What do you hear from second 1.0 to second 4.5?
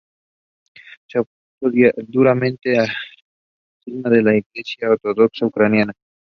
Se opuso duramente al cisma de la